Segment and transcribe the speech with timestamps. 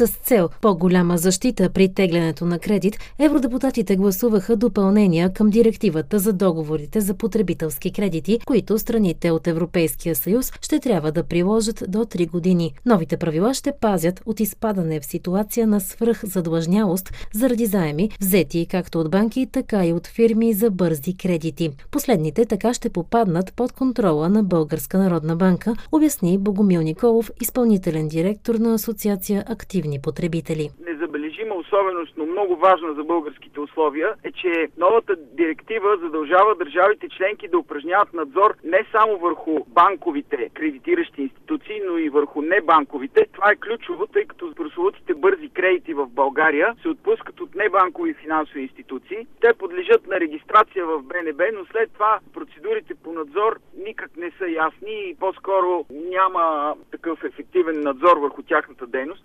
[0.00, 7.00] С цел по-голяма защита при теглянето на кредит, евродепутатите гласуваха допълнения към директивата за договорите
[7.00, 12.74] за потребителски кредити, които страните от Европейския съюз ще трябва да приложат до 3 години.
[12.86, 19.10] Новите правила ще пазят от изпадане в ситуация на свръхзадлъжнялост заради заеми, взети както от
[19.10, 21.70] банки, така и от фирми за бързи кредити.
[21.90, 28.54] Последните така ще попаднат под контрола на Българска народна банка, обясни Богомил Николов, изпълнителен директор
[28.54, 30.70] на Асоциация Активни потребители.
[31.00, 37.48] Незабележима особеност, но много важна за българските условия е, че новата директива задължава държавите членки
[37.48, 43.26] да упражняват надзор не само върху банковите кредитиращи институции, но и върху небанковите.
[43.32, 48.60] Това е ключово, тъй като прословутите бързи кредити в България се отпускат от небанкови финансови
[48.62, 49.26] институции.
[49.40, 54.46] Те подлежат на регистрация в БНБ, но след това процедурите по надзор никак не са
[54.48, 59.24] ясни и по-скоро няма такъв ефективен надзор върху тяхната дейност.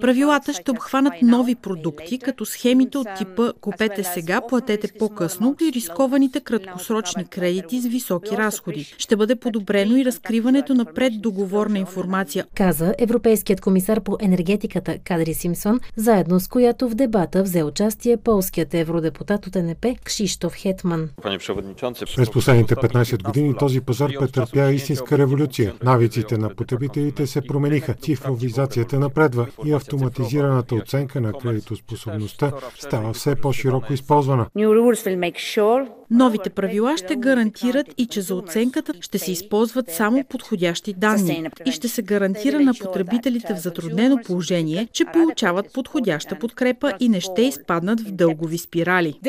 [0.00, 6.40] Правилата ще обхванат нови продукти, като схемите от типа Купете сега, платете по-късно и рискованите
[6.40, 8.94] краткосрочни кредити с високи разходи.
[8.98, 12.46] Ще бъде подобрено и разкриването на преддоговорна информация.
[12.54, 18.74] Каза европейският комисар по енергетиката Кадри Симсон, заедно с която в дебата взе участие полският
[18.74, 21.08] евродепутат от НП Кшиштоф Хетман.
[22.16, 25.74] През последните 15 години този пазар претърпя истинска революция.
[25.82, 33.92] Навиците на потребителите се промениха, цифровизацията напредва и автоматизираната оценка на кредитоспособността става все по-широко
[33.92, 34.46] използвана.
[36.14, 41.72] Новите правила ще гарантират и че за оценката ще се използват само подходящи данни и
[41.72, 47.42] ще се гарантира на потребителите в затруднено положение, че получават подходяща подкрепа и не ще
[47.42, 49.20] изпаднат в дългови спирали.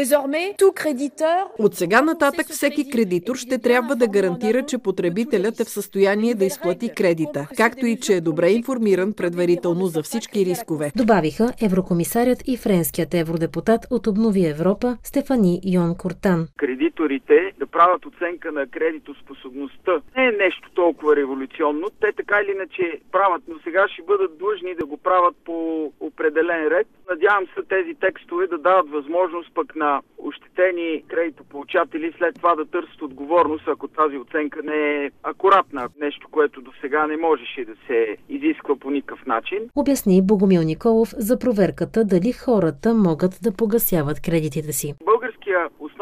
[1.59, 6.45] От сега нататък всеки кредитор ще трябва да гарантира, че потребителят е в състояние да
[6.45, 10.91] изплати кредита, както и че е добре информиран предварително за всички рискове.
[10.95, 16.47] Добавиха еврокомисарят и френският евродепутат от Обнови Европа Стефани Йон Кортан.
[16.75, 21.87] Кредиторите да правят оценка на кредитоспособността не е нещо толкова революционно.
[22.01, 26.67] Те така или иначе правят, но сега ще бъдат длъжни да го правят по определен
[26.67, 26.87] ред.
[27.09, 33.01] Надявам се тези текстове да дават възможност пък на ощетени кредитополучатели след това да търсят
[33.01, 35.89] отговорност, ако тази оценка не е акуратна.
[36.01, 39.59] Нещо, което до сега не можеше да се изисква по никакъв начин.
[39.75, 44.93] Обясни Богомил Николов за проверката дали хората могат да погасяват кредитите си.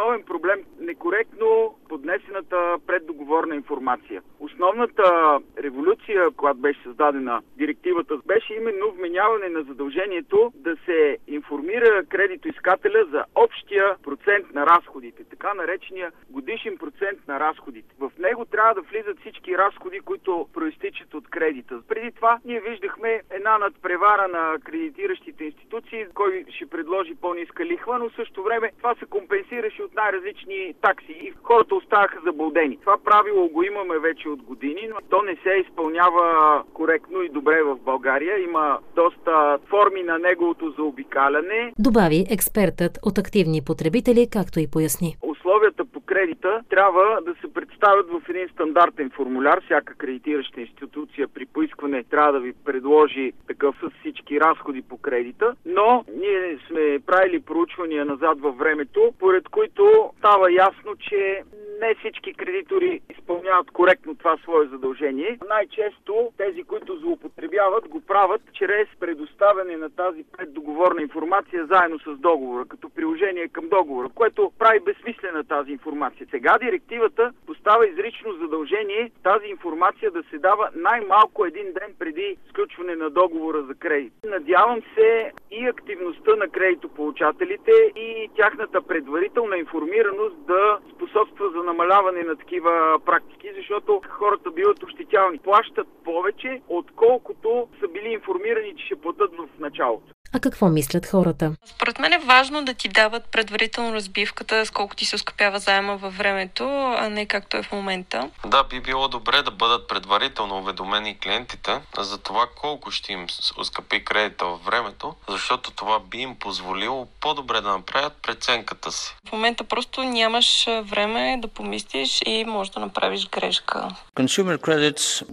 [0.03, 4.21] Основен проблем некоректно поднесената преддоговорна информация.
[4.63, 13.05] Основната революция, която беше създадена директивата, беше именно вменяване на задължението да се информира кредитоискателя
[13.11, 17.95] за общия процент на разходите, така наречения годишен процент на разходите.
[17.99, 21.81] В него трябва да влизат всички разходи, които проистичат от кредита.
[21.87, 28.09] Преди това ние виждахме една надпревара на кредитиращите институции, кой ще предложи по-ниска лихва, но
[28.09, 32.77] в същото време това се компенсираше от най-различни такси и хората оставаха заблудени.
[32.77, 34.52] Това правило го имаме вече от години,
[34.89, 38.43] но то не се изпълнява коректно и добре в България.
[38.43, 41.73] Има доста форми на неговото заобикаляне.
[41.79, 45.15] Добави експертът от активни потребители, както и поясни.
[45.21, 46.01] Условията по
[46.43, 49.61] кредита трябва да се представят в един стандартен формуляр.
[49.65, 55.55] Всяка кредитираща институция при поискване трябва да ви предложи такъв с всички разходи по кредита,
[55.65, 61.43] но ние сме правили проучвания назад във времето, поред които става ясно, че
[61.81, 65.39] не всички кредитори изпълняват коректно това свое задължение.
[65.49, 72.65] Най-често тези, които злоупотребяват, го правят чрез предоставяне на тази преддоговорна информация заедно с договора,
[72.65, 76.27] като приложение към договора, което прави безсмислена тази информация.
[76.33, 82.95] Сега директивата поставя изрично задължение тази информация да се дава най-малко един ден преди сключване
[82.95, 84.13] на договора за кредит.
[84.25, 92.35] Надявам се и активността на кредитополучателите и тяхната предварителна информираност да способства за намаляване на
[92.35, 95.37] такива практики, защото хората биват ощетявани.
[95.37, 100.13] Плащат повече, отколкото са били информирани, че ще платят в началото.
[100.35, 101.51] А какво мислят хората?
[101.65, 105.97] Според мен е важно да ти дават предварително разбивката, с колко ти се оскъпява заема
[105.97, 106.63] във времето,
[106.97, 108.29] а не както е в момента.
[108.47, 113.25] Да, би било добре да бъдат предварително уведомени клиентите за това колко ще им
[113.57, 119.15] оскъпи кредита във времето, защото това би им позволило по-добре да направят преценката си.
[119.29, 123.89] В момента просто нямаш време да помислиш и може да направиш грешка.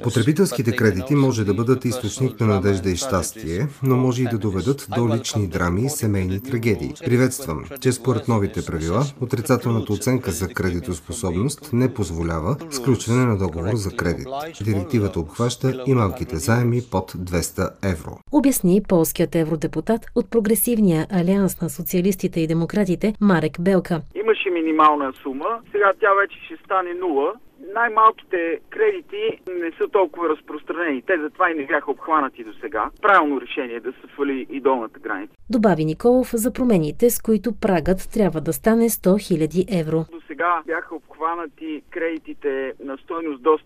[0.02, 4.89] Потребителските кредити може да бъдат източник на надежда и щастие, но може и да доведат
[4.96, 6.94] до лични драми и семейни трагедии.
[7.04, 13.96] Приветствам, че според новите правила, отрицателната оценка за кредитоспособност не позволява сключване на договор за
[13.96, 14.28] кредит.
[14.64, 18.18] Директивата обхваща и малките заеми под 200 евро.
[18.32, 24.02] Обясни полският евродепутат от Прогресивния алианс на социалистите и демократите Марек Белка.
[24.14, 27.32] Имаше минимална сума, сега тя вече ще стане нула
[27.74, 31.02] най-малките кредити не са толкова разпространени.
[31.02, 32.90] Те затова и не бяха обхванати до сега.
[33.02, 35.34] Правилно решение е да се свали и долната граница.
[35.50, 40.04] Добави Николов за промените, с които прагът трябва да стане 100 000 евро.
[40.30, 43.60] Сега бяха обхванати кредитите на стойност до 147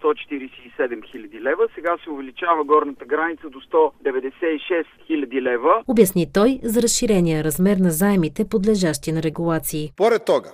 [0.79, 1.69] 000 лева.
[1.75, 5.83] Сега се увеличава горната граница до 196 000 лева.
[5.89, 9.93] Обясни той за разширения размер на заемите, подлежащи на регулации.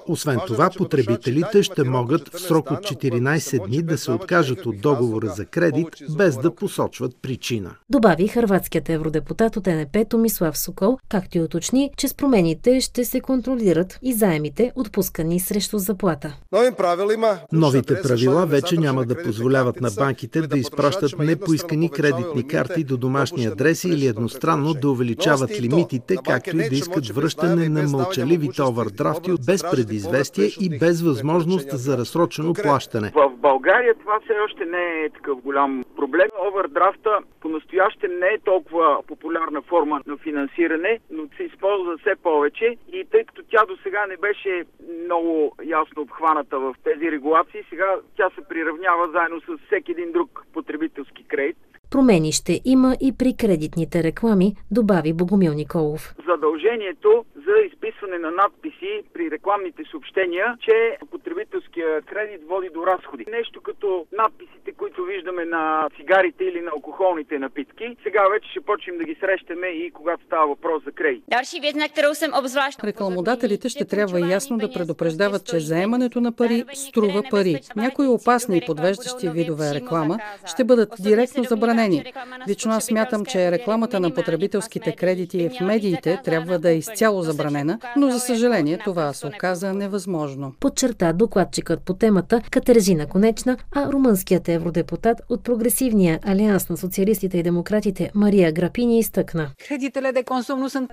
[0.09, 5.27] Освен това, потребителите ще могат в срок от 14 дни да се откажат от договора
[5.27, 7.71] за кредит, без да посочват причина.
[7.91, 13.21] Добави хърватският евродепутат от НП Томислав Сокол, както и уточни, че с промените ще се
[13.21, 16.29] контролират и заемите, отпускани срещу заплата.
[17.53, 23.47] Новите правила вече няма да позволяват на банките да изпращат непоискани кредитни карти до домашни
[23.47, 29.63] адреси или едностранно да увеличават лимитите, както и да искат връщане на мълчаливите овърдрафти без
[29.71, 33.13] предизвестие и без възможност за разсрочено плащане.
[33.15, 36.29] В България това все още не е такъв голям проблем.
[36.49, 37.11] Овърдрафта
[37.41, 43.25] по-настояще не е толкова популярна форма на финансиране, но се използва все повече и тъй
[43.25, 44.65] като тя до сега не беше
[45.05, 50.47] много ясно обхваната в тези регулации, сега тя се приравнява заедно с всеки един друг
[50.53, 51.57] потребителски кредит.
[51.91, 56.15] Промени ще има и при кредитните реклами, добави Богомил Николов.
[56.27, 63.25] Задължението за изписване на надписи при рекламните съобщения, че потребителския кредит води до разходи.
[63.31, 64.07] Нещо като
[64.71, 67.97] надписите, които виждаме на цигарите или на алкохолните напитки.
[68.03, 71.25] Сега вече ще почнем да ги срещаме и когато става въпрос за кредит.
[72.85, 77.61] Рекламодателите ще трябва ясно да предупреждават, че заемането на пари струва пари.
[77.77, 82.13] Някои опасни и подвеждащи видове реклама ще бъдат директно забранени.
[82.49, 87.79] Лично аз смятам, че рекламата на потребителските кредити в медиите трябва да е изцяло забранена,
[87.97, 90.55] но за съжаление това се оказа невъзможно.
[90.61, 97.43] Подчерта докладчикът по темата Катерзина Конечна, а румънският евродепутат от Прогресивния алианс на социалистите и
[97.43, 99.51] демократите Мария Грапини изтъкна.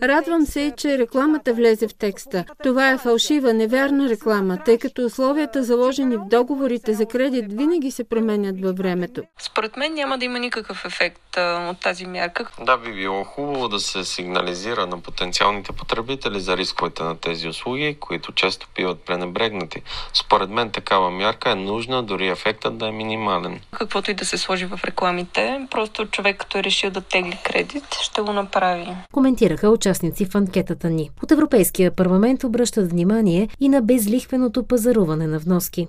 [0.04, 2.46] Радвам се, че рекламата влезе в текста.
[2.64, 8.04] Това е фалшива, невярна реклама, тъй като условията заложени в договорите за кредит винаги се
[8.04, 9.22] променят във времето.
[9.40, 12.50] Според мен няма да има никакъв ефект а, от тази мярка.
[12.62, 17.98] Да, би било хубаво да се сигнализира на потенциалните потребители за рисковете на тези услуги,
[18.00, 19.82] които често биват пренебрегнати.
[20.14, 23.57] Според мен такава мярка е нужна, дори ефектът да е минимален.
[23.72, 27.84] Каквото и да се сложи в рекламите, просто човек като е решил да тегли кредит,
[28.02, 28.88] ще го направи.
[29.12, 31.10] Коментираха участници в анкетата ни.
[31.24, 35.88] От Европейския парламент обръщат внимание и на безлихвеното пазаруване на вноски.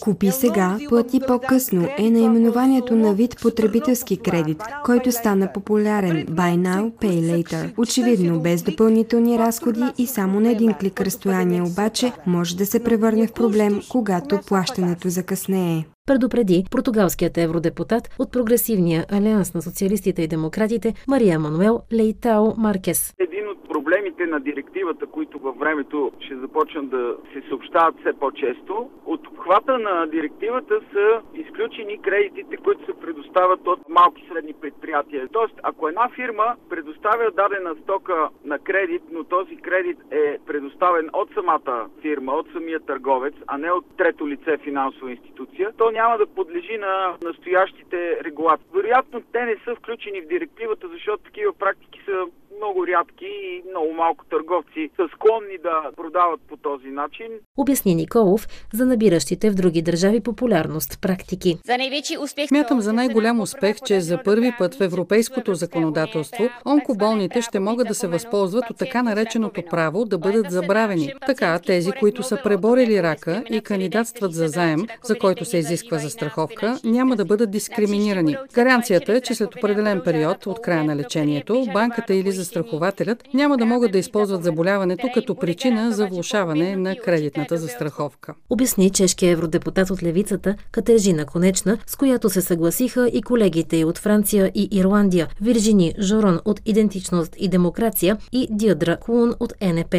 [0.00, 1.88] Купи сега, плати по-късно.
[1.98, 6.26] е наименованието на вид потребителски кредит, който стана популярен.
[6.26, 7.72] Buy Now, Pay Later.
[7.76, 13.26] Очевидно, без допълнителни разходи и само на един клик разстояние обаче може да се превърне
[13.26, 15.65] в проблем, когато плащането закъснее
[16.06, 23.14] предупреди португалският евродепутат от Прогресивния алианс на социалистите и демократите Мария Мануел Лейтао Маркес.
[23.18, 28.90] Един от проблемите на директивата, които във времето ще започнат да се съобщават все по-често,
[29.06, 35.28] от обхвата на директивата са изключени кредитите, които се предоставят от малки и средни предприятия.
[35.32, 41.28] Тоест, ако една фирма предоставя дадена стока на кредит, но този кредит е предоставен от
[41.34, 46.26] самата фирма, от самия търговец, а не от трето лице финансова институция, то няма да
[46.26, 48.66] подлежи на настоящите регулации.
[48.74, 53.92] Вероятно те не са включени в директивата, защото такива практики са много рядки и много
[53.92, 57.26] малко търговци са склонни да продават по този начин.
[57.56, 61.58] Обясни Николов за набиращите в други държави популярност практики.
[61.64, 67.42] За най-вечи успех Смятам за най-голям успех, че за първи път в европейското законодателство онкоболните
[67.42, 71.12] ще могат да се възползват от така нареченото право да бъдат забравени.
[71.26, 76.78] Така тези, които са преборили рака и кандидатстват за заем, за който се изисква застраховка,
[76.84, 78.36] няма да бъдат дискриминирани.
[78.54, 83.66] Гаранцията е, че след определен период от края на лечението, банката или застрахователят няма да
[83.66, 88.34] могат да използват заболяването като причина за влушаване на кредитната застраховка.
[88.50, 94.52] Обясни чешкия евродепутат от левицата Катержина Конечна, с която се съгласиха и колегите от Франция
[94.54, 99.94] и Ирландия, Виржини Жорон от Идентичност и демокрация и Диадра Кулун от НП.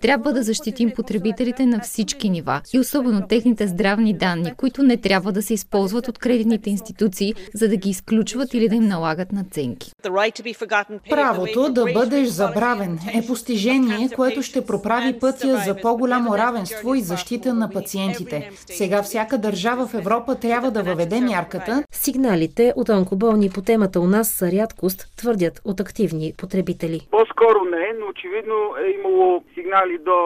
[0.00, 5.32] Трябва да защитим потребителите на всички нива и особено техните здравни данни, които не трябва
[5.32, 9.92] да се използват от кредитните институции, за да ги изключват или да им налагат наценки.
[11.10, 17.54] Правото да бъдеш забравен е постижение, което ще проправи пътя за по-голямо равенство и защита
[17.54, 18.50] на пациентите.
[18.52, 21.84] Сега всяка държава в Европа трябва да въведе мярката.
[21.90, 27.00] Сигналите от онкоболни по темата у нас са рядкост, твърдят от активни потребители.
[27.10, 30.18] По-скоро не, но очевидно е имало сигнали до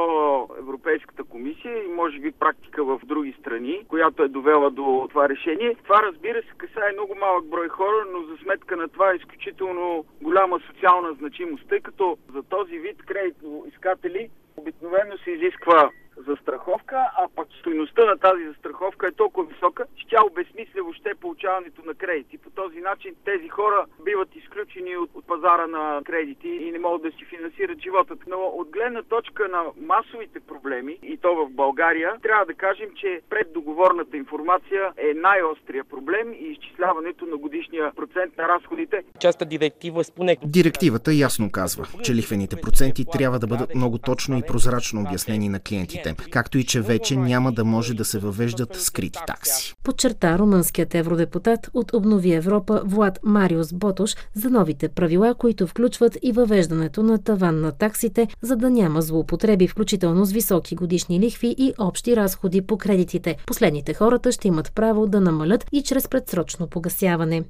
[0.58, 5.76] Европейската комисия и може би практика в други страни, която е довела до това решение.
[5.84, 10.04] Това разбира се касае много малък брой хора, но за сметка на това е изключително
[10.22, 15.90] голяма социална значимост, тъй като за този вид кредитоискатели обикновено се изисква
[16.28, 21.82] застраховка, а пък стоеността на тази застраховка е толкова висока, че тя обезмисля въобще получаването
[21.86, 22.38] на кредити.
[22.38, 27.02] По този начин тези хора биват изключени от, от пазара на кредити и не могат
[27.02, 28.14] да си финансират живота.
[28.26, 33.20] Но от гледна точка на масовите проблеми, и то в България, трябва да кажем, че
[33.30, 39.02] преддоговорната информация е най-острия проблем и изчисляването на годишния процент на разходите.
[39.18, 40.36] Частта директива споне...
[40.44, 45.60] Директивата ясно казва, че лихвените проценти трябва да бъдат много точно и прозрачно обяснени на
[45.60, 49.74] клиентите както и че вече няма да може да се въвеждат скрити такси.
[49.82, 56.32] Подчерта румънският евродепутат от Обнови Европа Влад Мариус Ботош за новите правила, които включват и
[56.32, 61.74] въвеждането на таван на таксите, за да няма злоупотреби, включително с високи годишни лихви и
[61.78, 63.36] общи разходи по кредитите.
[63.46, 67.44] Последните хората ще имат право да намалят и чрез предсрочно погасяване.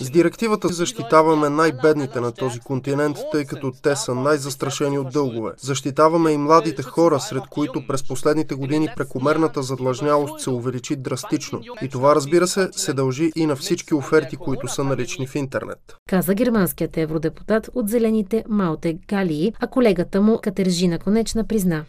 [0.00, 5.52] С директивата защитаваме най-бедните на този континент, тъй като те са най-застрашени от дългове.
[5.58, 11.60] Защитаваме и младите хора, сред които през последните години прекомерната задлъжнялост се увеличи драстично.
[11.82, 15.78] И това, разбира се, се дължи и на всички оферти, които са налични в интернет.
[16.08, 21.84] Каза германският евродепутат от Зелените Малте Галии, а колегата му Катержина Конечна призна.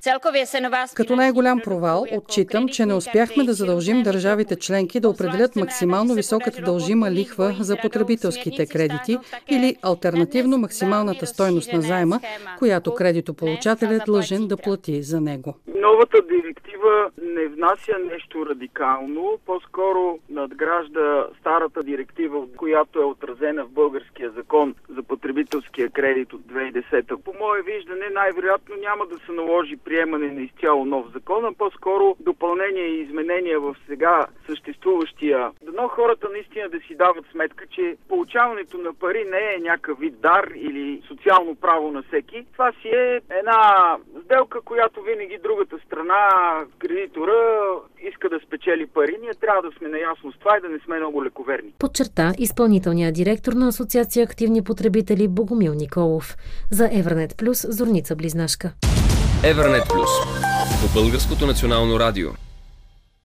[0.94, 6.62] Като най-голям провал отчитам, че не успяхме да задължим държавите членки да определят максимално високата
[6.62, 9.18] дължима лихва за потребителските кредити
[9.50, 12.20] или альтернативно максималната стойност на заема,
[12.60, 15.41] която кредитополучателят е длъжен да плати за него.
[15.68, 24.30] Новата директива не внася нещо радикално, по-скоро надгражда старата директива, която е отразена в българския
[24.30, 27.16] закон за потребителския кредит от 2010.
[27.24, 32.16] По мое виждане, най-вероятно няма да се наложи приемане на изцяло нов закон, а по-скоро
[32.20, 35.52] допълнение и изменения в сега съществуващия.
[35.62, 40.22] Дано хората наистина да си дават сметка, че получаването на пари не е някакъв вид
[40.22, 42.46] дар или социално право на всеки.
[42.54, 46.30] Това си е една сделка, която винаги другата страна,
[46.80, 47.40] кредитора,
[48.10, 49.18] иска да спечели пари.
[49.22, 51.74] Ние трябва да сме наясно с това и да не сме много лековерни.
[51.80, 56.36] Подчерта изпълнителният директор на Асоциация активни потребители Богомил Николов.
[56.72, 58.74] За Евранет Плюс Зорница Близнашка.
[59.44, 60.10] Евернет Плюс
[60.82, 62.30] по Българското национално радио.